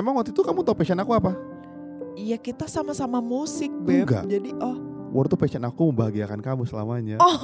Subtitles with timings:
[0.00, 1.36] Emang waktu itu kamu tau passion aku apa?
[2.16, 4.08] Iya kita sama-sama musik beb.
[4.08, 4.24] Enggak.
[4.32, 4.80] Jadi oh.
[5.12, 7.20] Waktu itu passion aku membahagiakan kamu selamanya.
[7.20, 7.36] Oh.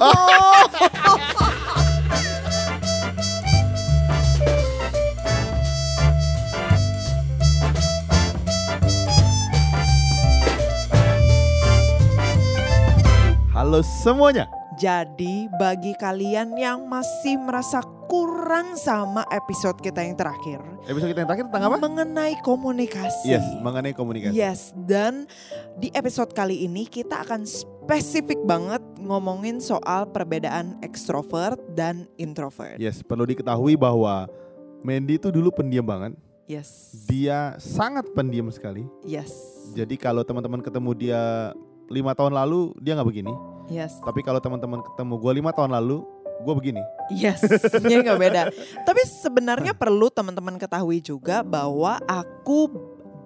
[13.53, 14.49] Halo semuanya.
[14.81, 21.29] Jadi bagi kalian yang masih merasa kurang sama episode kita yang terakhir Episode kita yang
[21.29, 21.77] terakhir tentang apa?
[21.83, 23.27] mengenai komunikasi.
[23.27, 24.31] Yes, mengenai komunikasi.
[24.31, 25.27] Yes, dan
[25.75, 32.79] di episode kali ini kita akan spesifik banget ngomongin soal perbedaan ekstrovert dan introvert.
[32.79, 34.31] Yes, perlu diketahui bahwa
[34.79, 36.15] Mandy itu dulu pendiam banget.
[36.47, 36.95] Yes.
[37.11, 38.87] Dia sangat pendiam sekali.
[39.03, 39.35] Yes.
[39.75, 41.51] Jadi kalau teman-teman ketemu dia
[41.91, 43.35] lima tahun lalu dia nggak begini.
[43.67, 43.99] Yes.
[43.99, 46.81] Tapi kalau teman-teman ketemu gue lima tahun lalu, gue begini.
[47.09, 47.41] Yes,
[47.81, 48.41] ini nggak beda.
[48.83, 52.69] Tapi sebenarnya perlu teman-teman ketahui juga bahwa aku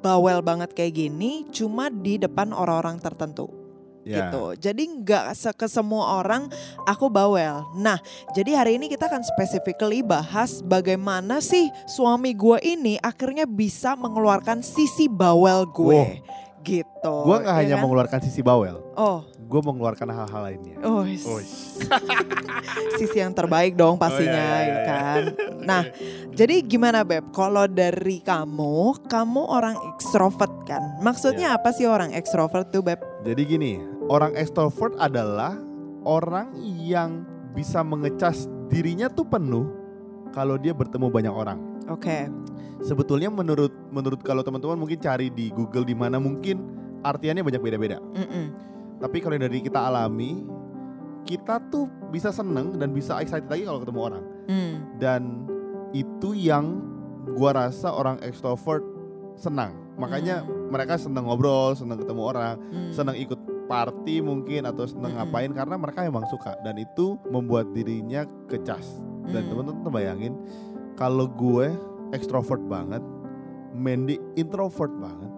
[0.02, 3.62] bawel banget kayak gini cuma di depan orang-orang tertentu
[4.02, 4.34] Ya.
[4.34, 4.58] gitu.
[4.58, 6.50] Jadi nggak ke semua orang
[6.90, 7.70] aku bawel.
[7.78, 8.02] Nah,
[8.34, 14.66] jadi hari ini kita akan specifically bahas bagaimana sih suami gue ini akhirnya bisa mengeluarkan
[14.66, 16.18] sisi bawel gue.
[16.66, 17.14] Gitu.
[17.26, 17.82] Gue nggak ya hanya kan?
[17.86, 19.22] mengeluarkan sisi bawel, Oh,
[19.52, 20.76] gue mengeluarkan hal-hal lainnya.
[20.88, 21.04] oh,
[23.00, 24.84] sisi yang terbaik dong pastinya Oh, iya, iya, ya iya.
[24.88, 25.22] kan.
[25.62, 25.86] Nah,
[26.34, 27.30] jadi gimana Beb?
[27.38, 30.98] Kalau dari kamu, kamu orang ekstrovert kan?
[31.06, 32.98] Maksudnya apa sih orang ekstrovert tuh Beb?
[33.22, 33.78] Jadi gini,
[34.10, 35.54] orang extrovert adalah
[36.02, 39.70] orang yang bisa mengecas dirinya tuh penuh
[40.34, 41.62] kalau dia bertemu banyak orang.
[41.94, 42.26] Oke.
[42.82, 46.58] Sebetulnya menurut menurut kalau teman-teman mungkin cari di Google di mana mungkin
[47.06, 48.02] artiannya banyak beda-beda.
[48.18, 48.46] Mm-mm.
[49.02, 50.46] Tapi kalau yang dari kita alami,
[51.26, 54.24] kita tuh bisa seneng dan bisa excited lagi kalau ketemu orang.
[54.46, 54.74] Mm.
[55.02, 55.22] Dan
[55.92, 56.82] itu yang
[57.34, 58.86] gua rasa orang extrovert
[59.36, 59.74] senang.
[59.98, 62.92] Makanya mereka seneng ngobrol, seneng ketemu orang, Mm.
[62.94, 65.32] seneng ikut party mungkin atau seneng Mm-mm.
[65.32, 69.00] ngapain karena mereka emang suka dan itu membuat dirinya kecas.
[69.32, 69.50] Dan Mm.
[69.50, 70.34] teman-teman bayangin
[70.94, 71.72] kalau gue
[72.12, 73.02] extrovert banget,
[73.72, 75.32] Mandy introvert banget.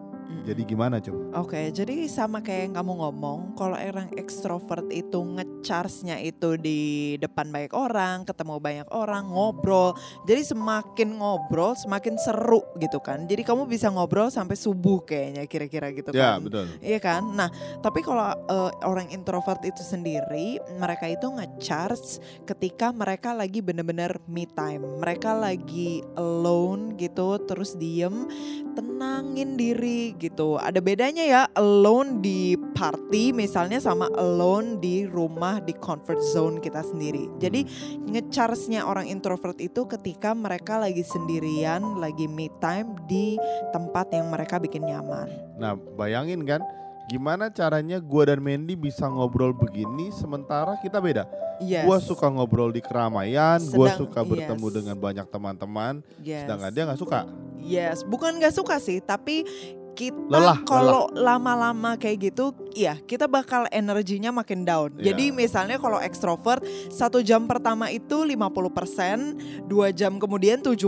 [0.44, 1.40] Jadi gimana coba?
[1.40, 7.48] Oke, jadi sama kayak yang kamu ngomong, kalau orang ekstrovert itu ngecharge-nya itu di depan
[7.48, 9.96] banyak orang, ketemu banyak orang, ngobrol.
[10.28, 13.24] Jadi semakin ngobrol, semakin seru gitu kan.
[13.24, 16.44] Jadi kamu bisa ngobrol sampai subuh kayaknya kira-kira gitu Ya kan.
[16.44, 16.66] betul.
[16.84, 17.24] Iya kan?
[17.32, 17.48] Nah,
[17.80, 24.44] tapi kalau eh, orang introvert itu sendiri, mereka itu ngecharge ketika mereka lagi bener-bener me
[24.44, 24.84] time.
[25.00, 28.28] Mereka lagi alone gitu, terus diem,
[28.76, 30.56] tenangin diri gitu.
[30.56, 36.80] Ada bedanya ya alone di party misalnya sama alone di rumah di comfort zone kita
[36.80, 37.28] sendiri.
[37.44, 37.68] Jadi
[38.08, 43.36] ngecharge-nya orang introvert itu ketika mereka lagi sendirian, lagi me time di
[43.76, 45.28] tempat yang mereka bikin nyaman.
[45.60, 46.64] Nah bayangin kan,
[47.12, 51.28] gimana caranya gue dan Mandy bisa ngobrol begini sementara kita beda.
[51.62, 51.86] Yes.
[51.86, 54.76] Gue suka ngobrol di keramaian, gue suka bertemu yes.
[54.80, 56.44] dengan banyak teman-teman, yes.
[56.48, 57.20] sedangkan dia nggak suka.
[57.64, 59.48] Yes, bukan nggak suka sih, tapi
[59.94, 64.90] kita Lelah, kalau lama-lama kayak gitu, iya kita bakal energinya makin down.
[64.98, 65.14] Iya.
[65.14, 70.82] Jadi misalnya kalau ekstrovert satu jam pertama itu 50%, dua jam kemudian 70,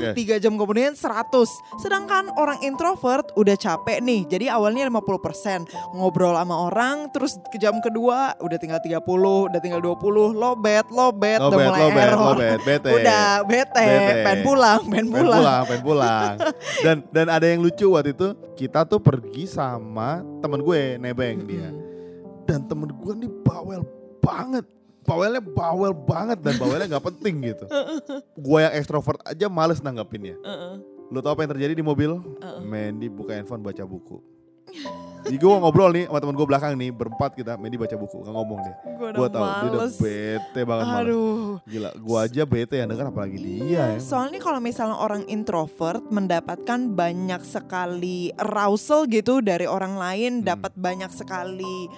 [0.00, 0.14] Yes.
[0.14, 1.50] tiga jam kemudian 100.
[1.76, 7.78] Sedangkan orang introvert udah capek nih, jadi awalnya 50% ngobrol sama orang, terus ke jam
[7.78, 9.02] kedua udah tinggal 30,
[9.50, 12.26] udah tinggal 20, lobet, lobet, udah Lobet, mulai lobet, error.
[12.30, 12.90] lobet, bete.
[12.92, 14.22] Udah bete, Bete.
[14.22, 15.40] pengen pulang, pengen pengen pulang.
[15.40, 16.32] pulang, pengen pulang.
[16.84, 21.68] dan dan ada yang lucu waktu itu kita tuh pergi sama temen gue nebeng dia.
[21.70, 22.46] Mm-mm.
[22.46, 23.82] Dan temen gue nih bawel
[24.22, 24.64] banget.
[25.04, 27.68] Bawelnya bawel banget dan bawelnya nggak penting gitu.
[28.46, 30.40] gue yang ekstrovert aja males nanggapinnya.
[30.40, 30.80] Uh-uh.
[31.12, 32.16] Lu tau apa yang terjadi di mobil?
[32.16, 32.64] Uh-uh.
[32.64, 34.16] Mandy buka handphone baca buku.
[35.24, 38.34] Jadi gue ngobrol nih sama temen gue belakang nih berempat kita Mandy baca buku nggak
[38.34, 38.74] ngomong deh.
[39.10, 39.96] Gue tau dia udah males.
[39.96, 40.84] bete banget.
[41.00, 41.56] Aduh.
[41.64, 43.98] Gila, gue aja bete yang denger apalagi dia Iya, ya.
[43.98, 50.46] soalnya kalau misalnya orang introvert mendapatkan banyak sekali arousal gitu dari orang lain, Hmm.
[50.46, 51.88] dapat banyak sekali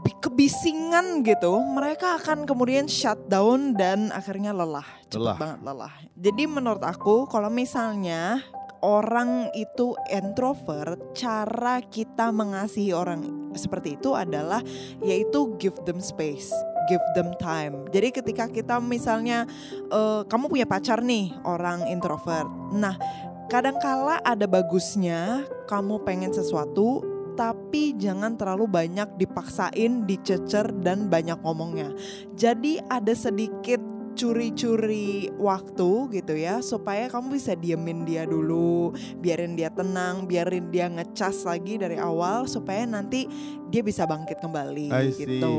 [0.00, 5.36] bi- kebisingan gitu, mereka akan kemudian shutdown dan akhirnya lelah, cepet Lelah.
[5.36, 5.94] banget lelah.
[6.14, 8.40] Jadi menurut aku kalau misalnya
[8.84, 14.60] orang itu introvert, cara kita mengasihi orang seperti itu adalah
[15.00, 16.52] yaitu give them space,
[16.92, 17.88] give them time.
[17.88, 19.48] Jadi ketika kita misalnya
[19.88, 22.50] eh, kamu punya pacar nih orang introvert.
[22.76, 23.00] Nah,
[23.48, 31.90] kadangkala ada bagusnya kamu pengen sesuatu tapi jangan terlalu banyak dipaksain, dicecer dan banyak ngomongnya.
[32.38, 33.82] Jadi ada sedikit
[34.14, 40.86] curi-curi waktu gitu ya supaya kamu bisa diemin dia dulu, biarin dia tenang, biarin dia
[40.88, 43.26] ngecas lagi dari awal supaya nanti
[43.68, 45.56] dia bisa bangkit kembali gitu.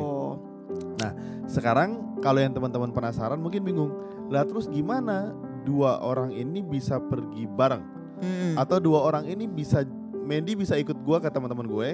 [1.45, 3.93] Sekarang kalau yang teman-teman penasaran mungkin bingung.
[4.33, 5.29] Lah terus gimana
[5.61, 7.83] dua orang ini bisa pergi bareng?
[8.23, 9.85] Mm-mm, Atau dua orang ini bisa
[10.25, 11.89] Mandy bisa ikut gua ke teman-teman gue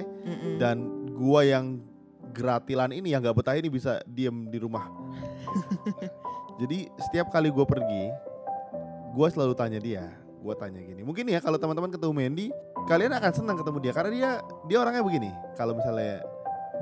[0.56, 1.84] dan gua yang
[2.32, 4.88] gratilan ini yang gak betah ini bisa diem di rumah.
[6.62, 8.14] Jadi setiap kali gue pergi,
[9.18, 10.06] gua selalu tanya dia.
[10.42, 12.46] Gua tanya gini, mungkin ya kalau teman-teman ketemu Mandy,
[12.90, 14.30] kalian akan senang ketemu dia karena dia
[14.66, 15.30] dia orangnya begini.
[15.54, 16.22] Kalau misalnya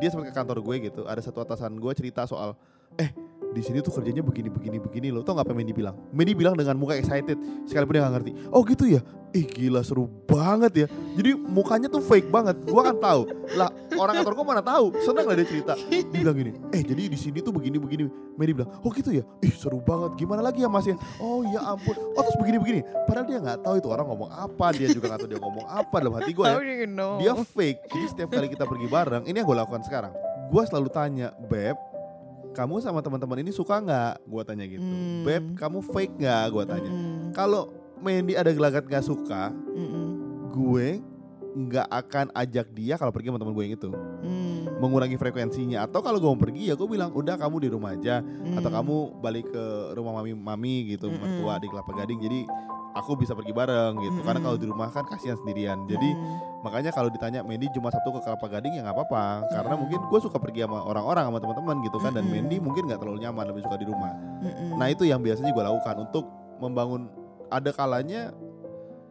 [0.00, 2.56] dia sempat ke kantor gue gitu, ada satu atasan gue cerita soal,
[2.96, 3.12] eh
[3.50, 5.26] di sini tuh kerjanya begini begini begini loh.
[5.26, 5.98] Tau gak apa Mandy bilang?
[6.14, 8.32] Mandy bilang dengan muka excited, sekalipun dia gak ngerti.
[8.54, 9.02] Oh gitu ya?
[9.30, 10.86] Ih gila seru banget ya.
[11.14, 12.58] Jadi mukanya tuh fake banget.
[12.66, 13.30] Gua kan tahu.
[13.54, 14.90] Lah orang kantor gue mana tahu?
[15.06, 15.78] Senang lah dia cerita.
[15.86, 18.10] Dia bilang gini, eh jadi di sini tuh begini begini.
[18.34, 19.22] Mandy bilang, oh gitu ya?
[19.38, 20.18] Ih seru banget.
[20.18, 20.98] Gimana lagi ya mas ya?
[21.22, 21.94] Oh ya ampun.
[22.18, 22.80] Oh terus begini begini.
[23.06, 24.66] Padahal dia nggak tahu itu orang ngomong apa.
[24.74, 26.58] Dia juga nggak tahu dia ngomong apa dalam hati gue ya.
[27.22, 27.78] Dia fake.
[27.86, 30.10] Jadi setiap kali kita pergi bareng, ini yang gue lakukan sekarang.
[30.50, 31.78] Gue selalu tanya, Beb,
[32.50, 34.26] kamu sama teman-teman ini suka nggak?
[34.26, 34.82] Gue tanya gitu.
[34.82, 35.22] Hmm.
[35.22, 36.44] Beb, kamu fake nggak?
[36.50, 36.90] Gue tanya.
[36.90, 37.70] Mm-mm, Kalau
[38.00, 40.06] Mandy ada gelagat nggak suka, mm-mm,
[40.50, 41.04] gue
[41.50, 45.98] nggak akan ajak dia kalau pergi sama teman gue yang itu mm, mengurangi frekuensinya atau
[45.98, 48.22] kalau gue mau pergi ya gue bilang udah kamu di rumah aja
[48.54, 48.76] atau mm.
[48.78, 49.64] kamu balik ke
[49.98, 51.18] rumah mami mami gitu Mm-mm.
[51.18, 52.40] mertua di kelapa gading jadi
[52.90, 54.46] aku bisa pergi bareng gitu karena Mm-mm.
[54.46, 56.62] kalau di rumah kan kasihan sendirian jadi Mm.
[56.66, 59.80] makanya kalau ditanya Mandy cuma Sabtu ke kelapa gading ya nggak apa-apa karena Mm.
[59.86, 62.34] mungkin gue suka pergi sama orang-orang sama teman-teman gitu kan dan Mm-mm.
[62.42, 64.74] Mandy mungkin nggak terlalu nyaman lebih suka di rumah Mm-mm.
[64.74, 66.24] nah itu yang biasanya gue lakukan untuk
[66.58, 67.08] membangun
[67.48, 68.34] ada kalanya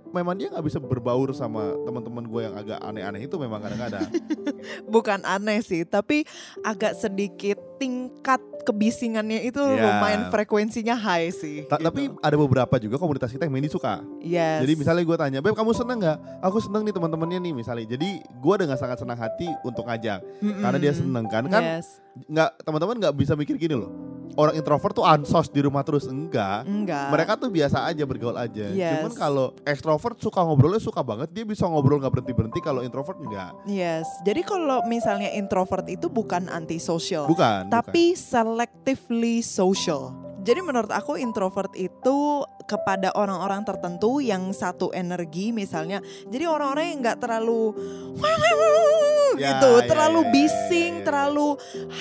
[0.10, 4.08] memang dia nggak bisa berbaur sama teman-teman gue yang agak aneh-aneh itu memang kadang-kadang
[4.94, 6.26] bukan aneh sih, tapi
[6.62, 9.80] agak sedikit tingkat kebisingannya itu Ya.
[9.80, 11.64] lumayan frekuensinya high sih.
[11.66, 11.88] Ta- gitu.
[11.88, 14.04] Tapi ada beberapa juga komunitas kita yang Mandy suka.
[14.20, 14.62] yes.
[14.62, 16.18] Jadi misalnya gue tanya, Beb kamu seneng nggak?
[16.44, 17.88] Aku seneng nih teman-temannya nih misalnya.
[17.88, 20.20] Jadi gue dengan sangat senang hati untuk ngajak.
[20.44, 20.60] Mm-mm.
[20.60, 21.44] Karena dia seneng kan.
[21.48, 21.88] Kan Yes.
[22.20, 23.90] nggak teman-teman nggak bisa mikir gini loh.
[24.38, 26.66] Orang introvert tuh ansos di rumah terus enggak.
[26.68, 27.10] Enggak.
[27.14, 28.70] Mereka tuh biasa aja bergaul aja.
[28.72, 29.02] Yes.
[29.02, 31.30] Cuman kalau extrovert suka ngobrolnya suka banget.
[31.34, 32.60] Dia bisa ngobrol nggak berhenti berhenti.
[32.62, 33.54] Kalau introvert enggak.
[33.66, 34.06] Yes.
[34.28, 37.70] Jadi kalau misalnya introvert itu bukan antisocial, Bukan.
[37.72, 40.14] tapi selectively social.
[40.40, 46.06] Jadi menurut aku introvert itu kepada orang-orang tertentu yang satu energi misalnya.
[46.30, 47.74] Jadi orang-orang yang nggak terlalu
[49.40, 51.06] Ya, gitu, ya, terlalu ya, ya, bising, ya, ya.
[51.08, 51.48] terlalu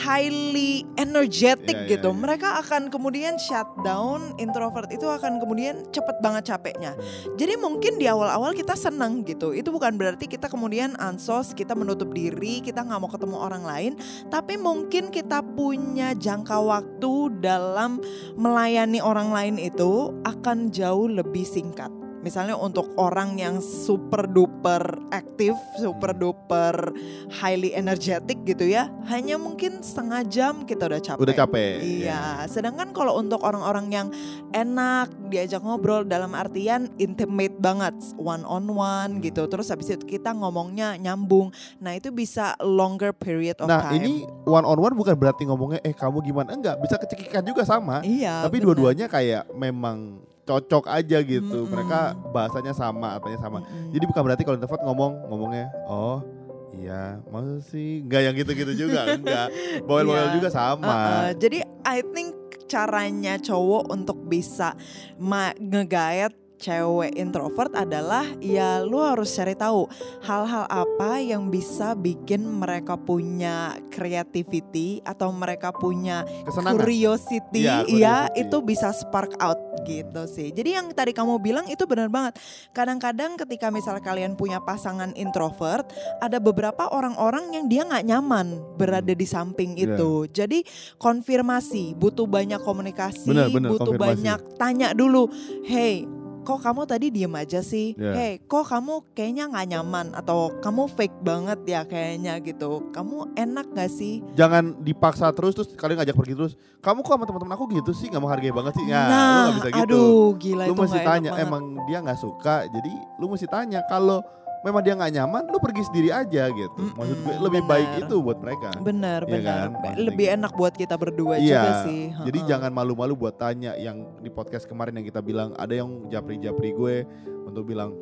[0.02, 2.10] highly energetic Ya, ya, gitu.
[2.10, 2.18] ya.
[2.18, 6.98] Mereka akan kemudian shut down, introvert itu akan kemudian cepet banget capeknya.
[6.98, 7.38] Hmm.
[7.38, 9.54] Jadi mungkin di awal-awal kita senang gitu.
[9.54, 13.92] Itu bukan berarti kita kemudian ansos, kita menutup diri, kita nggak mau ketemu orang lain.
[14.32, 18.02] Tapi mungkin kita punya jangka waktu dalam
[18.34, 21.94] melayani orang lain itu akan jauh lebih singkat.
[22.18, 24.82] Misalnya untuk orang yang super duper
[25.14, 26.90] aktif, super duper
[27.30, 31.22] highly energetic gitu ya, hanya mungkin setengah jam kita udah capek.
[31.22, 31.78] Udah capek.
[31.78, 34.08] Iya, sedangkan kalau untuk orang-orang yang
[34.50, 39.46] enak diajak ngobrol dalam artian intimate banget, one on one gitu.
[39.46, 41.54] Terus habis itu kita ngomongnya nyambung.
[41.78, 44.02] Nah, itu bisa longer period of Nah time.
[44.02, 44.12] ini
[44.42, 48.42] one on one bukan berarti ngomongnya eh kamu gimana enggak bisa kecekikan juga sama iya,
[48.42, 51.68] tapi dua-duanya kayak memang cocok aja gitu Mm-mm.
[51.68, 52.00] mereka
[52.32, 53.92] bahasanya sama apanya sama Mm-mm.
[53.92, 56.24] jadi bukan berarti kalau introvert ngomong ngomongnya oh
[56.72, 59.52] iya masa sih enggak yang gitu-gitu juga enggak
[59.84, 60.34] bawel-bawel Iya.
[60.34, 61.28] juga sama Uh-uh.
[61.34, 62.32] Jadi I think
[62.64, 64.72] caranya cowok untuk bisa
[65.16, 69.86] ma- nge-guide cewek introvert adalah ya lu harus cari tahu
[70.26, 78.42] hal-hal apa yang bisa bikin mereka punya creativity atau mereka punya kesenangan curiosity ya curiosity.
[78.42, 80.50] itu bisa spark out gitu sih.
[80.50, 82.36] Jadi yang tadi kamu bilang itu benar banget.
[82.74, 85.86] Kadang-kadang ketika misal kalian punya pasangan introvert,
[86.18, 89.94] ada beberapa orang-orang yang dia nggak nyaman berada di samping Iya.
[89.94, 90.26] itu.
[90.28, 90.58] Jadi
[90.98, 94.08] konfirmasi, butuh banyak komunikasi, Benar, benar, butuh konfirmasi.
[94.26, 95.30] banyak tanya dulu.
[95.64, 96.04] Hey,
[96.48, 97.92] kok kamu tadi diem aja sih?
[97.92, 98.12] Iya.
[98.16, 102.88] Hey, kok kamu kayaknya nggak nyaman atau kamu fake banget ya kayaknya gitu.
[102.88, 104.24] Kamu enak gak sih?
[104.38, 108.06] jangan dipaksa terus terus kalian ngajak pergi terus kamu kok sama teman-teman aku gitu sih
[108.06, 110.74] nggak mau hargai banget sih ya lu nah, nggak bisa gitu aduh gila lu itu
[110.78, 114.22] mesti tanya emang dia nggak suka jadi lu mesti tanya kalau
[114.60, 118.02] memang dia nggak nyaman lu pergi sendiri aja gitu maksud gue lebih baik benar.
[118.04, 119.44] itu buat mereka Benar, Iya benar.
[119.46, 119.68] kan?
[119.70, 120.36] Maksudnya Lebih gitu.
[120.36, 122.02] enak buat kita berdua Iya, juga sih.
[122.26, 122.48] jadi Heeh.
[122.50, 126.96] jangan malu-malu buat tanya yang di podcast kemarin yang kita bilang ada yang japri-japri gue
[127.44, 127.94] untuk bilang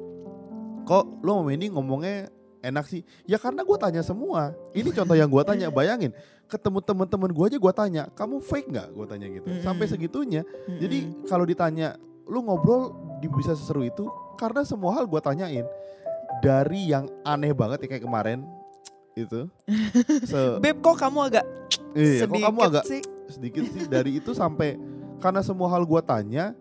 [0.82, 2.30] kok lu sama Mandy ngomongnya
[2.62, 3.02] enak sih?
[3.22, 4.50] Ya karena gue tanya semua.
[4.70, 5.70] Ini contoh yang gue tanya.
[5.76, 6.10] Bayangin,
[6.46, 8.88] ketemu temen-temen gue aja gue tanya, kamu fake nggak?
[8.90, 9.46] Gue tanya gitu.
[9.46, 9.62] Mm-mm.
[9.62, 10.42] Sampai segitunya.
[10.42, 10.78] Mm-mm.
[10.82, 11.94] Jadi kalau ditanya,
[12.26, 12.90] lu ngobrol
[13.22, 15.66] bisa seseru itu karena semua hal gue tanyain.
[16.42, 18.44] Dari yang aneh banget ya kayak kemarin
[19.16, 19.48] itu.
[20.30, 21.44] Se Beb kok kamu agak
[21.96, 23.02] iya, kok sedikit kamu agak sih?
[23.26, 24.76] sedikit sih dari itu sampai
[25.18, 26.52] karena semua hal gue tanya.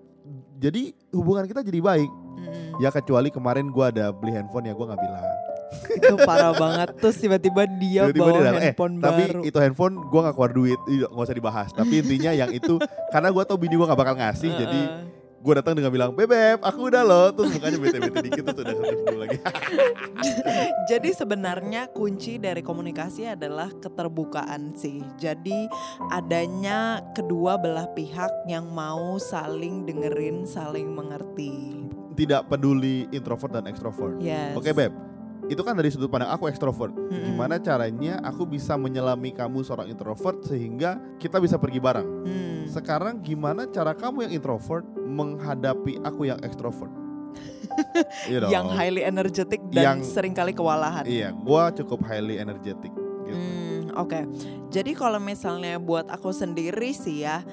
[0.56, 2.08] Jadi hubungan kita jadi baik.
[2.08, 2.80] Mm-mm.
[2.80, 5.28] Ya kecuali kemarin gue ada beli handphone ya gue nggak bilang.
[5.76, 9.96] itu parah banget terus tiba-tiba dia Tiba-tiba bawa dia eh, handphone tapi baru itu handphone
[10.08, 12.80] gue gak keluar duit Ih, nggak usah dibahas tapi intinya yang itu
[13.12, 15.15] karena gue tau bini gue gak bakal ngasih jadi Heeh.
[15.46, 19.18] Gue datang dengan bilang bebek aku udah loh terus mukanya bete-bete dikit terus udah ketemu
[19.22, 19.38] lagi
[20.90, 25.02] Jadi sebenarnya kunci dari komunikasi adalah keterbukaan sih.
[25.18, 25.66] Jadi
[26.10, 31.86] adanya kedua belah pihak yang mau saling dengerin, saling mengerti.
[32.16, 34.56] tidak peduli introvert dan extrovert Yes.
[34.56, 35.15] oke beb
[35.46, 37.32] itu kan dari sudut pandang aku extrovert Mm-mm.
[37.32, 42.62] gimana caranya aku bisa menyelami kamu seorang introvert sehingga kita bisa pergi bareng Hmm.
[42.66, 46.90] sekarang gimana cara kamu yang introvert menghadapi aku yang extrovert
[48.32, 48.76] Iya Yang dong.
[48.76, 51.04] highly energetic dan Yang- sering kali kewalahan.
[51.04, 52.88] Iya, gua cukup highly energetic
[53.28, 53.36] gitu.
[53.36, 54.24] Hmm, Oke,
[54.70, 57.44] jadi kalau misalnya buat aku sendiri sih ya,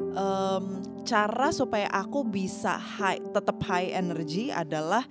[0.00, 0.64] em,
[1.04, 5.04] cara supaya aku bisa high, tetap high energy adalah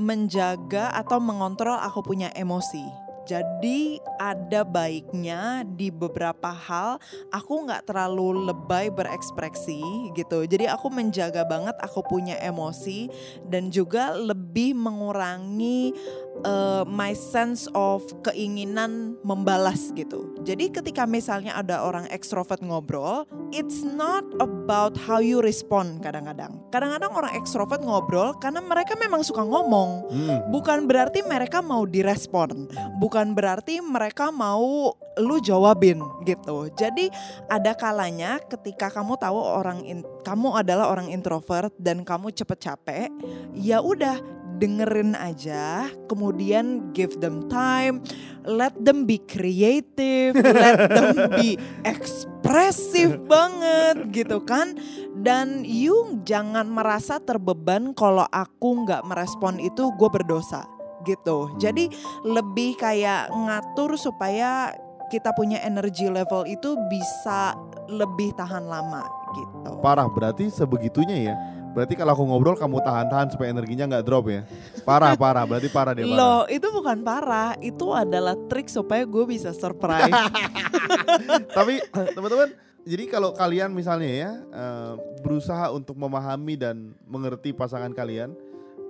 [0.00, 3.10] menjaga atau mengontrol aku punya emosi.
[3.28, 6.98] Jadi ada baiknya di beberapa hal
[7.30, 10.48] aku nggak terlalu lebay berekspresi gitu.
[10.48, 13.06] Jadi aku menjaga banget aku punya emosi
[13.46, 15.94] dan juga lebih mengurangi
[16.44, 20.32] uh, my sense of keinginan membalas gitu.
[20.46, 26.56] Jadi ketika misalnya ada orang ekstrovert ngobrol, it's not about how you respond kadang-kadang.
[26.72, 30.08] Kadang-kadang orang ekstrovert ngobrol karena mereka memang suka ngomong.
[30.08, 30.38] Hmm.
[30.48, 36.72] Bukan berarti mereka mau direspon, bukan berarti mereka mau lu jawabin gitu.
[36.78, 37.12] Jadi
[37.50, 43.08] ada kalanya ketika kamu tahu orang in- kamu adalah orang introvert dan kamu cepet capek,
[43.52, 48.04] ya udah dengerin aja, kemudian give them time,
[48.44, 51.56] let them be creative, let them be
[51.88, 54.76] ekspresif banget gitu kan.
[55.20, 60.68] Dan you jangan merasa terbeban kalau aku nggak merespon itu gue berdosa
[61.08, 61.56] gitu.
[61.56, 61.88] Jadi
[62.28, 64.76] lebih kayak ngatur supaya
[65.10, 67.58] kita punya energy level itu bisa
[67.90, 69.02] lebih tahan lama
[69.34, 69.82] gitu.
[69.82, 71.36] Parah berarti sebegitunya ya.
[71.70, 74.42] Berarti kalau aku ngobrol kamu tahan-tahan supaya energinya nggak drop ya.
[74.82, 76.18] Parah parah berarti parah dia parah.
[76.18, 80.10] Loh itu bukan parah, itu adalah trik supaya gue bisa surprise.
[81.56, 81.78] Tapi
[82.14, 82.50] teman-teman,
[82.82, 88.34] jadi kalau kalian misalnya ya eh, berusaha untuk memahami dan mengerti pasangan kalian,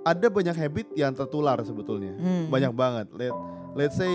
[0.01, 2.17] ada banyak habit yang tertular sebetulnya.
[2.17, 2.49] Hmm.
[2.49, 3.07] Banyak banget.
[3.13, 3.33] Let
[3.77, 4.11] let's say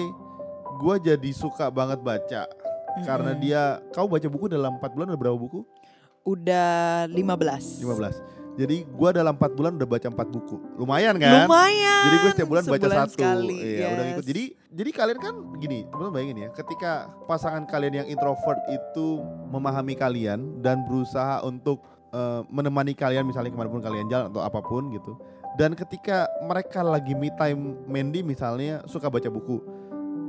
[0.76, 2.50] gue jadi suka banget baca
[3.04, 3.42] karena Mm-mm.
[3.44, 5.60] dia kau baca buku dalam 4 bulan udah berapa buku?
[6.24, 7.84] Udah 15.
[7.84, 8.35] 15.
[8.56, 10.56] Jadi gua dalam 4 bulan udah baca 4 buku.
[10.80, 11.44] Lumayan kan?
[11.44, 12.02] Lumayan.
[12.08, 13.12] Jadi gue setiap bulan baca Sebulan satu.
[13.12, 14.08] sekali, Iya, udah yes.
[14.08, 14.24] ngikut.
[14.24, 14.44] Jadi
[14.76, 16.92] jadi kalian kan gini, teman-teman bayangin ya, ketika
[17.24, 23.58] pasangan kalian yang introvert itu memahami kalian dan berusaha untuk eh, menemani kalian misalnya ke
[23.58, 25.20] mana pun kalian jalan atau apa pun gitu.
[25.56, 29.60] Dan ketika mereka lagi me time Mandy misalnya suka baca buku,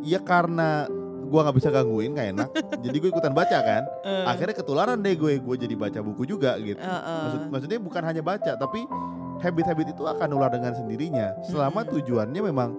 [0.04, 0.88] ya karena
[1.28, 2.50] gua nggak bisa gangguin nggak enak,
[2.82, 3.84] jadi gue ikutan baca kan.
[4.02, 6.80] Eh, Akhirnya ketularan deh gue, gue jadi baca buku juga gitu.
[6.80, 7.22] eh, eh.
[7.28, 8.88] Maksud, maksudnya bukan hanya baca, tapi
[9.44, 11.36] habit-habit itu akan nular dengan sendirinya.
[11.46, 11.94] Selama Mm-mm.
[12.00, 12.70] tujuannya memang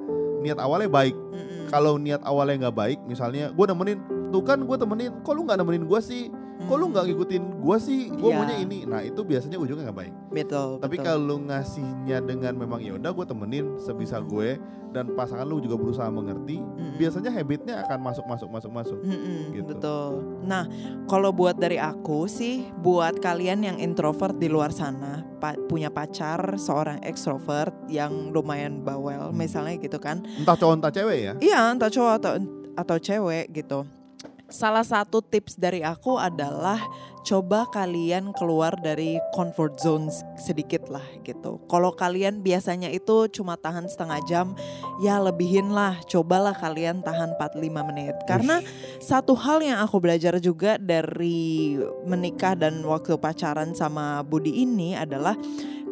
[0.42, 1.14] niat awalnya baik.
[1.14, 1.68] Mm-mm.
[1.68, 3.98] Kalau niat awalnya nggak baik, misalnya gue nemenin,
[4.32, 6.32] tuh kan gue temenin, kok lu nggak nemenin gue sih?
[6.58, 8.00] Kok lu nggak ngikutin gue sih?
[8.10, 8.38] Gue Iya.
[8.38, 8.78] maunya ini.
[8.82, 10.14] Nah itu biasanya ujungnya nggak baik.
[10.28, 10.68] Betul.
[10.78, 15.60] Tapi kalau lu ngasihnya dengan memang ya udah gue temenin sebisa gue dan pasangan lu
[15.60, 16.96] juga berusaha mengerti, Mm-mm.
[16.96, 18.98] biasanya habitnya akan masuk masuk masuk masuk.
[18.98, 19.68] Mm-mm, gitu.
[19.70, 20.10] Betul.
[20.42, 20.64] Nah,
[21.04, 26.56] kalau buat dari aku sih, buat kalian yang introvert di luar sana, pa- punya pacar
[26.56, 30.24] seorang ekstrovert yang lumayan bawel, misalnya gitu kan?
[30.40, 31.32] Entah cowok entah cewek ya.
[31.38, 32.32] Iya, entah cowok atau
[32.72, 33.84] atau cewek gitu.
[34.48, 36.80] Salah satu tips dari aku adalah
[37.20, 40.08] coba kalian keluar dari comfort zone
[40.40, 41.60] sedikit lah gitu.
[41.68, 44.56] Kalau kalian biasanya itu cuma tahan setengah jam,
[45.04, 46.00] ya lebihin lah.
[46.08, 48.16] Cobalah kalian tahan 45 menit.
[48.24, 48.64] Karena
[49.04, 51.76] satu hal yang aku belajar juga dari
[52.08, 55.36] menikah dan waktu pacaran sama Budi ini adalah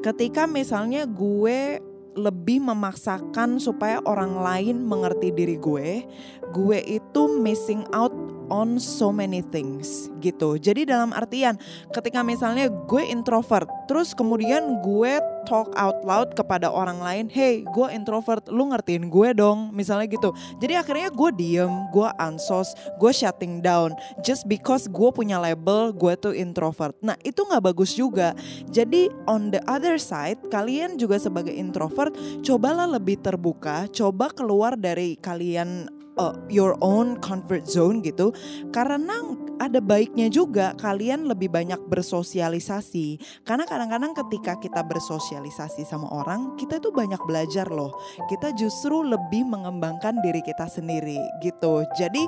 [0.01, 1.85] ketika misalnya gue
[2.17, 6.09] lebih memaksakan supaya orang lain mengerti diri gue,
[6.57, 8.17] gue itu missing out
[8.49, 10.59] on so many things gitu.
[10.59, 11.59] Jadi dalam artian
[11.95, 17.87] ketika misalnya gue introvert, terus kemudian gue talk out loud kepada orang lain, hey gue
[17.95, 20.35] introvert, lu ngertiin gue dong, misalnya gitu.
[20.59, 23.95] Jadi akhirnya gue diem, gue ansos, gue shutting down,
[24.27, 26.99] just because gue punya label gue tuh introvert.
[27.01, 28.35] Nah itu nggak bagus juga.
[28.75, 32.13] Jadi on the other side, kalian juga sebagai introvert,
[32.43, 38.33] cobalah lebih terbuka, coba keluar dari kalian uh, your own comfort zone gitu
[38.73, 39.17] karena
[39.57, 43.21] ada baiknya juga kalian lebih banyak bersosialisasi.
[43.45, 47.93] Karena kadang-kadang ketika kita bersosialisasi sama orang kita itu banyak belajar loh.
[48.29, 51.85] Kita justru lebih mengembangkan diri kita sendiri gitu.
[51.97, 52.23] Jadi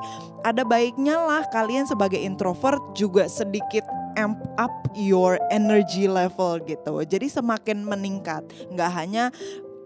[0.45, 3.85] ada baiknya lah kalian sebagai introvert juga sedikit
[4.17, 7.05] amp up your energy level gitu.
[7.05, 8.43] Jadi semakin meningkat.
[8.73, 9.25] Nggak hanya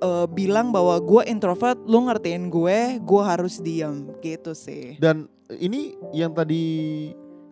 [0.03, 4.99] uh, bilang bahwa gue introvert, lu ngertiin gue, gue harus diam gitu sih.
[4.99, 5.31] Dan
[5.63, 6.63] ini yang tadi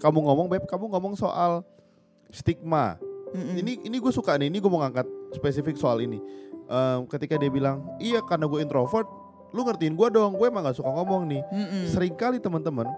[0.03, 1.63] kamu ngomong, beb, kamu ngomong soal
[2.35, 2.99] stigma.
[3.31, 3.63] Mm-mm.
[3.63, 5.07] Ini ini gue suka nih, ini gue mau ngangkat
[5.39, 6.19] spesifik soal ini.
[6.67, 9.07] Em, ketika dia bilang, iya karena gue introvert,
[9.55, 11.43] lu ngertiin gue dong, gue emang gak suka ngomong nih.
[11.55, 11.87] Mm-mm.
[11.95, 12.91] Seringkali teman-teman,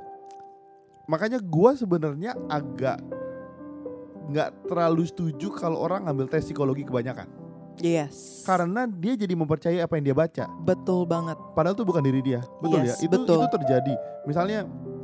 [1.05, 3.01] makanya gue sebenarnya agak
[4.23, 7.42] nggak terlalu setuju kalau orang ngambil tes psikologi kebanyakan.
[7.83, 8.47] Yes.
[8.47, 10.45] Karena dia jadi mempercayai apa yang dia baca.
[10.63, 11.35] betul banget.
[11.59, 13.11] Padahal itu bukan diri dia, betul Yes, ya?
[13.11, 13.39] Itu betul.
[13.43, 13.95] itu terjadi.
[14.23, 14.59] Misalnya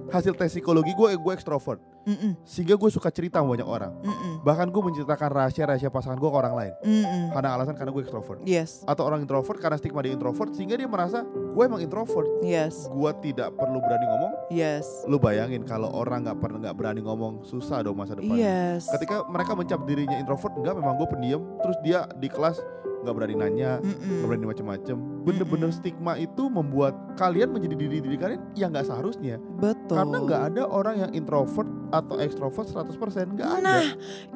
[0.09, 2.33] hasil tes psikologi gue gue ekstrovert, Mm-mm.
[2.49, 3.93] sehingga gue suka cerita sama banyak orang.
[4.01, 4.41] Mm-mm.
[4.41, 6.73] Bahkan gue menceritakan rahasia-rahasia pasangan gue ke orang lain.
[6.81, 7.37] Mm-mm.
[7.37, 8.41] Karena alasan karena gue ekstrovert.
[8.49, 8.81] Yes.
[8.89, 12.25] Atau orang introvert karena stigma dia introvert, sehingga dia merasa gue emang introvert.
[12.41, 12.89] Yes.
[12.89, 14.33] Gue tidak perlu berani ngomong.
[14.49, 15.05] Yes.
[15.05, 18.41] Lu bayangin kalau orang nggak pernah nggak berani ngomong, susah dong masa depan.
[18.41, 18.89] Yes.
[18.89, 22.57] Ketika mereka mencap dirinya introvert, enggak memang gue pendiam, terus dia di kelas
[23.03, 24.97] nggak berani nanya, nggak berani macam-macam.
[25.25, 29.37] Bener-bener stigma itu membuat kalian menjadi diri diri kalian yang nggak seharusnya.
[29.61, 29.97] Betul.
[29.99, 33.65] Karena nggak ada orang yang introvert atau ekstrovert 100% nggak ada.
[33.65, 33.85] Nah,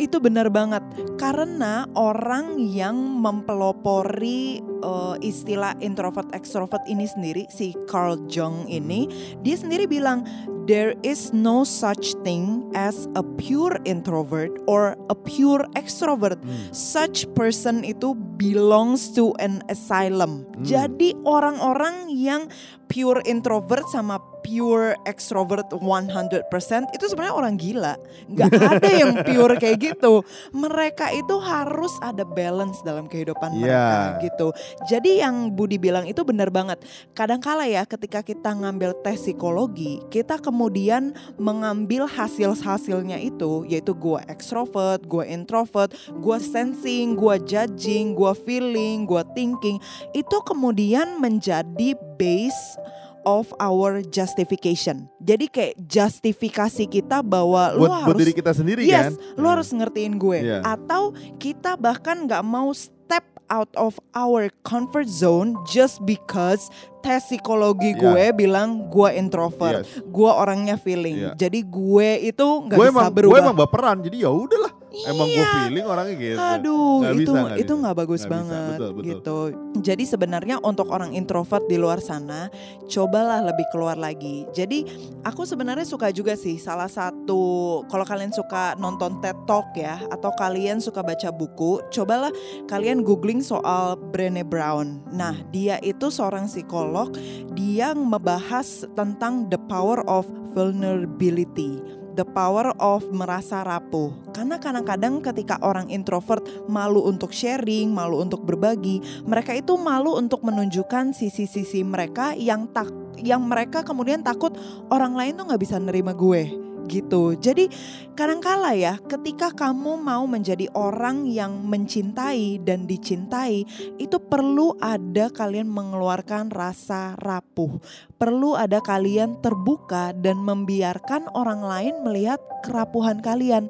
[0.00, 0.81] itu benar banget.
[1.21, 9.09] Karena orang yang mempelopori eh, istilah introvert extrovert ini sendiri si Carl Jung ini,
[9.45, 10.25] dia sendiri bilang
[10.66, 16.38] there is no such thing as a pure introvert or a pure extrovert.
[16.42, 16.71] Hmm.
[16.71, 20.47] Such person itu belongs to an asylum.
[20.54, 20.64] Hmm.
[20.64, 22.47] Jadi orang-orang yang
[22.92, 26.50] pure introvert sama pure extrovert 100%
[26.92, 27.94] itu sebenarnya orang gila.
[28.28, 30.20] Nggak ada yang pure kayak gitu.
[30.52, 34.52] Mereka itu harus ada balance dalam kehidupan mereka gitu.
[34.90, 36.83] Jadi yang Budi bilang itu benar banget.
[37.16, 45.07] Kadangkala ya ketika kita ngambil tes psikologi, kita kemudian mengambil hasil-hasilnya itu yaitu gue extrovert,
[45.07, 49.78] gue introvert, gue sensing, gue judging, gue feeling, gue thinking
[50.11, 52.82] itu kemudian menjadi base
[53.23, 55.07] of our justification.
[55.18, 59.38] Jadi kayak justifikasi kita bahwa lu buat, buat harus diri kita sendiri yes, kan.
[59.38, 59.53] lu Hmm.
[59.55, 60.38] harus ngertiin gue.
[60.42, 60.59] Iya.
[60.66, 66.66] Atau kita bahkan nggak mau step out of our comfort zone just because
[66.99, 68.01] tes psikologi Iya.
[68.01, 70.03] gue bilang gue introvert, Yes.
[70.03, 71.16] gue orangnya feeling.
[71.23, 71.33] Iya.
[71.38, 73.38] Jadi gue itu nggak Gue bisa emang gue berubah.
[73.38, 74.73] emang baperan jadi ya udahlah.
[75.09, 75.52] Emang gue Iya.
[75.66, 76.38] feeling orangnya gitu.
[76.38, 79.05] Aduh, Nggak itu bisa, nggak itu nggak bagus bisa, banget betul, betul.
[79.09, 79.38] gitu.
[79.83, 82.52] Jadi sebenarnya untuk orang introvert di luar sana,
[82.87, 84.44] cobalah lebih keluar lagi.
[84.52, 84.85] Jadi
[85.24, 87.42] aku sebenarnya suka juga sih salah satu
[87.88, 92.31] kalau kalian suka nonton TED Talk ya atau kalian suka baca buku, cobalah
[92.68, 95.00] kalian googling soal Brené Brown.
[95.11, 97.16] Nah, dia itu seorang psikolog,
[97.57, 101.81] dia membahas tentang the power of vulnerability
[102.14, 104.12] the power of merasa rapuh.
[104.33, 110.44] Karena kadang-kadang ketika orang introvert malu untuk sharing, malu untuk berbagi, mereka itu malu untuk
[110.44, 112.88] menunjukkan sisi-sisi mereka yang tak
[113.22, 114.57] yang mereka kemudian takut
[114.90, 117.35] orang lain tuh nggak bisa nerima gue gitu.
[117.38, 117.70] Jadi
[118.12, 123.64] kadangkala ya ketika kamu mau menjadi orang yang mencintai dan dicintai
[123.96, 127.79] itu perlu ada kalian mengeluarkan rasa rapuh.
[128.22, 133.66] Perlu ada kalian terbuka dan membiarkan orang lain melihat kerapuhan kalian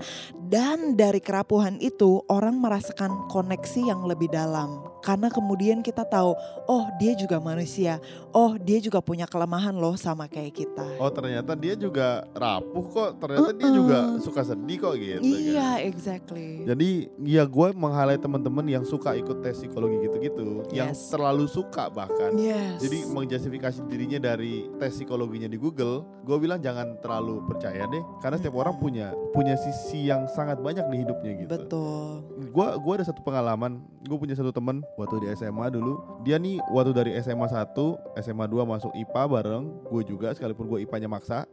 [0.52, 4.84] dan dari kerapuhan itu orang merasakan koneksi yang lebih dalam.
[5.02, 6.36] Karena kemudian kita tahu,
[6.70, 7.98] oh dia juga manusia.
[8.30, 10.86] Oh dia juga punya kelemahan loh sama kayak kita.
[11.02, 13.10] Oh ternyata dia juga rapuh kok.
[13.18, 13.78] Ternyata dia Uh-uh.
[13.82, 15.24] juga suka sedih kok gitu.
[15.26, 15.88] Iya, kan.
[15.90, 16.62] exactly.
[16.68, 16.90] Jadi
[17.26, 21.10] ya gue meng-highlight teman-teman yang suka ikut tes psikologi gitu-gitu, yang Yes.
[21.10, 22.38] terlalu suka bahkan.
[22.38, 22.78] Yes.
[22.78, 24.41] Jadi menjustifikasi dirinya dari
[24.78, 29.54] tes psikologinya di Google, gue bilang jangan terlalu percaya deh, karena setiap orang punya punya
[29.56, 31.50] sisi yang sangat banyak di hidupnya gitu.
[31.52, 32.08] Betul.
[32.52, 36.22] Gua gua ada satu pengalaman, gue punya satu temen waktu di SMA dulu.
[36.26, 37.74] Dia nih waktu dari SMA 1,
[38.20, 41.46] SMA 2 masuk IPA bareng, gue juga sekalipun gue IPA-nya maksa.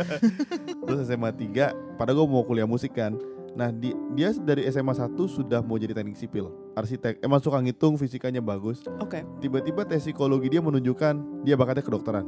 [0.86, 3.16] Terus SMA 3, pada gue mau kuliah musik kan.
[3.58, 7.18] Nah, di, dia dari SMA 1 sudah mau jadi teknik sipil, arsitek.
[7.20, 8.82] Emang suka ngitung, fisikanya bagus.
[8.98, 9.22] Oke.
[9.38, 12.26] Tiba-tiba tes psikologi dia menunjukkan dia bakatnya kedokteran.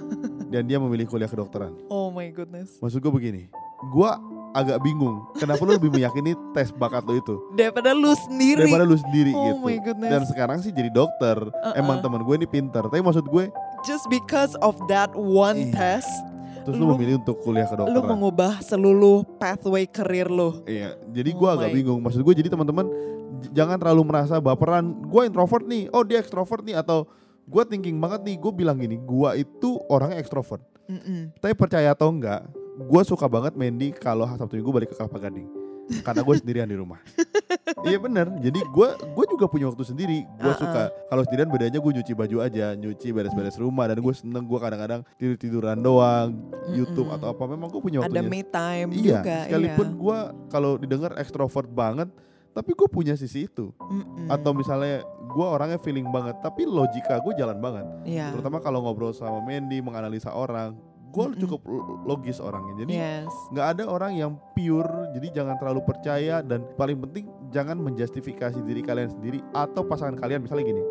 [0.52, 1.76] Dan dia memilih kuliah kedokteran.
[1.86, 2.80] Oh my goodness.
[2.80, 3.52] Maksud gue begini,
[3.86, 4.10] gue
[4.50, 5.28] agak bingung.
[5.36, 8.64] Kenapa lu lebih meyakini tes bakat lo itu Daripada lu sendiri.
[8.64, 9.60] daripada lu sendiri oh gitu?
[9.60, 10.08] my goodness.
[10.08, 11.36] Dan sekarang sih jadi dokter.
[11.36, 11.76] Uh-uh.
[11.76, 12.80] Emang teman gue ini pinter.
[12.80, 13.52] Tapi maksud gue,
[13.84, 16.00] Just because of that one Iya.
[16.00, 16.10] test,
[16.68, 18.04] terus lu, Lu- memilih untuk kuliah lu kedokteran.
[18.06, 20.60] mengubah seluruh pathway karir lu.
[20.62, 21.98] Iya, jadi Oh gue agak my- bingung.
[21.98, 22.84] Maksud gue jadi teman-teman
[23.50, 24.84] jangan terlalu merasa baperan.
[25.02, 27.08] Gue introvert nih, oh dia ekstrovert nih atau
[27.42, 28.36] gue thinking banget nih.
[28.36, 30.60] Gue bilang gini, gue itu orangnya ekstrovert.
[30.84, 31.32] Mm-mm.
[31.34, 32.44] Tapi percaya atau enggak,
[32.78, 35.48] gue suka banget Mandy kalau Sabtu Minggu balik ke Kelapa Gading.
[36.00, 37.00] Karena gue sendirian di rumah.
[37.88, 38.26] Iya bener.
[38.40, 40.18] Jadi gue gue juga punya waktu sendiri.
[40.38, 40.60] Gue Uh-uh.
[40.60, 44.58] suka kalau sendirian bedanya gue nyuci baju aja, nyuci beres-beres rumah dan gue seneng gue
[44.58, 46.36] kadang-kadang tidur tiduran doang,
[46.72, 47.16] YouTube Mm-mm.
[47.20, 47.42] atau apa.
[47.48, 48.30] Memang gue punya Ada waktunya.
[48.30, 49.20] me time iya.
[49.20, 49.36] juga.
[49.48, 49.96] sekalipun iya.
[49.98, 52.08] gue kalau didengar ekstrovert banget,
[52.56, 53.70] tapi gue punya sisi itu.
[53.78, 54.26] Mm-mm.
[54.32, 57.86] Atau misalnya gue orangnya feeling banget, tapi logika gue jalan banget.
[58.08, 58.32] Iya.
[58.34, 60.74] Terutama kalau ngobrol sama Mandy, menganalisa orang,
[61.08, 61.38] gue Mm-mm.
[61.38, 62.74] cukup lo- logis orangnya.
[62.78, 63.32] Jadi Yes.
[63.48, 68.80] nggak ada orang yang pure jadi jangan terlalu percaya dan paling penting jangan menjustifikasi diri
[68.80, 70.82] kalian sendiri atau pasangan kalian misalnya gini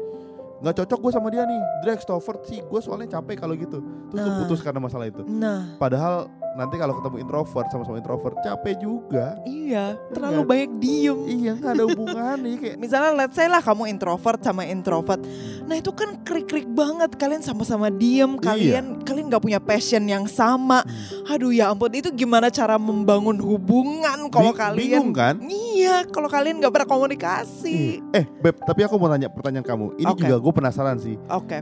[0.58, 3.78] nggak cocok gue sama dia nih dia extrovert sih gue soalnya capek kalau gitu
[4.10, 4.42] terus Nah.
[4.42, 9.94] putus karena masalah itu Nah, padahal nanti kalau ketemu introvert sama-sama introvert capek juga iya,
[10.10, 10.50] terlalu Enggak.
[10.50, 11.20] banyak diem.
[11.28, 15.22] iya nggak ada hubungannya kayak Misalnya let's say lah kamu introvert sama introvert.
[15.64, 18.44] Nah, itu kan krik-krik banget kalian sama-sama diem, Iya.
[18.44, 20.82] kalian kalian nggak punya passion yang sama.
[20.82, 21.30] Hmm.
[21.30, 26.26] Aduh ya ampun, itu gimana cara membangun hubungan kalau Bing- kalian bingung kan Iya, kalau
[26.26, 28.02] kalian nggak berkomunikasi.
[28.12, 30.22] eh beb tapi aku mau tanya pertanyaan kamu ini Oke.
[30.22, 31.62] juga gue penasaran sih Oke,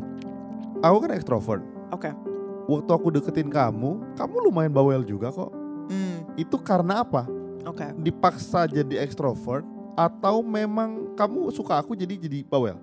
[0.80, 2.35] aku kan extrovert oke.
[2.66, 5.54] Waktu aku deketin kamu kamu lumayan bawel juga kok
[5.86, 7.30] Hmm, itu karena apa
[7.62, 7.94] oke.
[8.02, 9.62] dipaksa jadi ekstrovert
[9.96, 12.76] atau memang kamu suka aku jadi jadi bawel?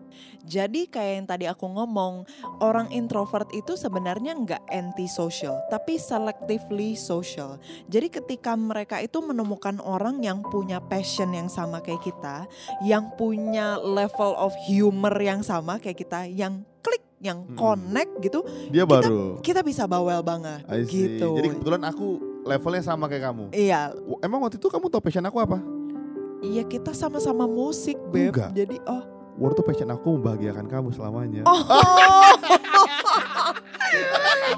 [0.49, 2.25] Jadi kayak yang tadi aku ngomong,
[2.65, 7.61] orang introvert itu sebenarnya nggak anti-social, tapi selectively social.
[7.93, 12.49] Jadi ketika mereka itu menemukan orang yang punya passion yang sama kayak kita,
[12.81, 16.65] yang punya level of humor yang sama kayak kita, yang
[17.23, 19.39] yang connect gitu, Dia baru.
[19.39, 21.39] kita bisa bawel banget gitu.
[21.39, 23.45] Jadi kebetulan aku levelnya sama kayak kamu.
[23.55, 25.63] Iya, Emang waktu itu kamu tau passion aku apa?
[26.43, 28.35] iya kita sama-sama musik, beb.
[28.35, 28.51] Enggak.
[28.53, 31.47] Jadi oh, Waktu itu passion aku membahagiakan kamu selamanya.
[31.47, 31.63] oh.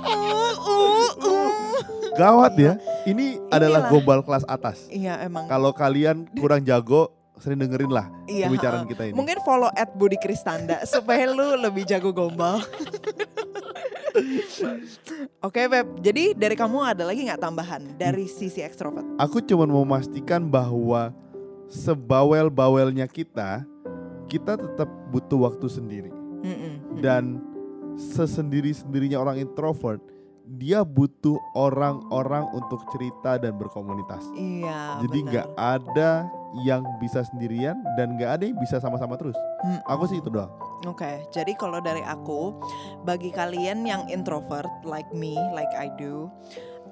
[0.04, 1.50] Uh, uh, uh.
[2.14, 2.78] Gawat ya.
[3.04, 3.90] Ini adalah Inilah.
[3.90, 4.86] global kelas atas.
[4.88, 5.44] Iya emang.
[5.46, 8.92] Kalau kalian kurang jago, sering dengerin lah Iya, pembicaraan ha-ha.
[8.94, 9.14] kita ini.
[9.14, 12.62] Mungkin follow at Budi Kristanda supaya lu lebih jago gombal.
[15.42, 19.04] Oke Beb, jadi dari kamu ada lagi nggak tambahan dari sisi ekstrovert?
[19.18, 21.10] Aku cuma mau memastikan bahwa
[21.66, 23.66] sebawel-bawelnya kita,
[24.30, 26.12] kita tetap butuh waktu sendiri.
[26.44, 27.00] Mm-mm.
[27.00, 27.40] dan
[27.96, 30.04] sesendiri-sendirinya orang introvert
[30.44, 34.20] dia butuh orang-orang untuk cerita dan berkomunitas.
[34.36, 35.00] Iya.
[35.00, 36.28] Jadi nggak ada
[36.62, 39.34] yang bisa sendirian dan nggak ada yang bisa sama-sama terus.
[39.64, 39.80] Mm.
[39.88, 40.52] Aku sih itu doang.
[40.84, 42.52] Oke, jadi kalau dari aku,
[43.08, 46.28] bagi kalian yang introvert like me, like I do,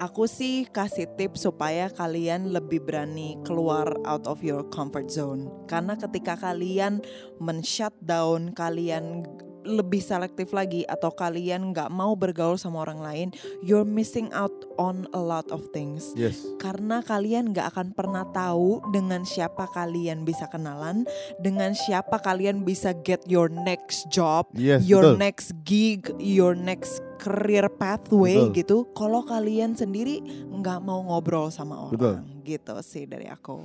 [0.01, 5.53] aku sih kasih tips supaya kalian lebih berani keluar out of your comfort zone.
[5.69, 7.05] Karena ketika kalian
[7.37, 9.29] men-shut down, kalian
[9.63, 13.29] lebih selektif lagi atau kalian nggak mau bergaul sama orang lain,
[13.63, 16.43] you're missing out on a lot of things Yes.
[16.59, 21.07] karena kalian gak akan pernah tahu dengan siapa kalian bisa kenalan,
[21.39, 24.85] dengan siapa kalian bisa get your next job, Yes.
[24.85, 25.21] your betul.
[25.23, 28.57] next gig, your next career pathway Betul.
[28.59, 28.77] gitu.
[28.99, 30.19] Kalau kalian sendiri
[30.51, 32.19] nggak mau ngobrol sama Betul.
[32.19, 33.63] orang, gitu sih dari aku.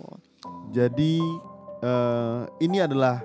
[0.69, 1.17] Jadi
[1.77, 3.21] eh, ini adalah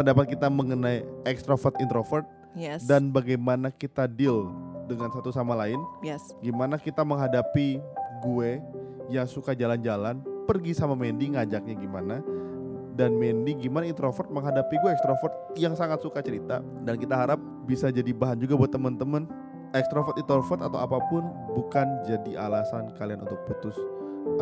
[0.00, 2.24] pendapat kita mengenai extrovert introvert
[2.56, 2.82] Yes.
[2.88, 4.50] dan bagaimana kita deal
[4.90, 5.78] dengan satu sama lain.
[6.02, 6.34] yes.
[6.42, 7.78] Gimana kita menghadapi
[8.26, 8.50] gue
[9.06, 10.18] yang suka jalan-jalan,
[10.50, 12.18] pergi sama Mandy ngajaknya gimana,
[12.98, 17.38] dan Mandy gimana introvert menghadapi gue ekstrovert yang sangat suka cerita, dan kita harap
[17.70, 19.30] bisa jadi bahan juga buat temen-temen
[19.70, 21.22] ekstrovert introvert atau apa pun
[21.54, 23.78] bukan jadi alasan kalian untuk putus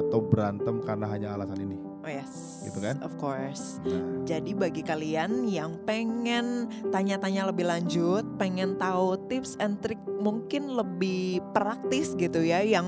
[0.00, 1.87] atau berantem karena hanya alasan ini.
[1.98, 2.62] Oh yes.
[2.62, 3.02] Gitu kan?
[3.02, 3.82] Of course.
[3.82, 10.70] Nah, Jadi bagi kalian yang pengen tanya-tanya lebih lanjut, pengen tahu tips and trick mungkin
[10.72, 12.86] lebih praktis gitu ya, yang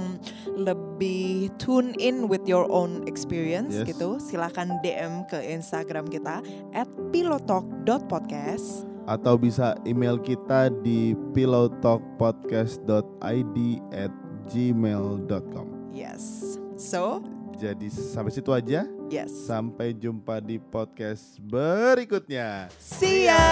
[0.54, 3.86] lebih tune in with your own experience Yes.
[3.90, 6.38] gitu, silakan DM ke Instagram kita
[6.70, 8.86] at pilotalk.podcast.
[9.04, 13.58] atau bisa email kita di pillowtalkpodcast.id
[13.90, 14.12] at
[14.46, 15.66] gmail.com.
[15.90, 16.54] Yes.
[16.78, 17.18] So,
[17.58, 18.86] Jadi sampai situ aja.
[19.10, 19.34] Yes.
[19.50, 22.70] Sampai jumpa di podcast berikutnya.
[22.78, 23.42] See ya.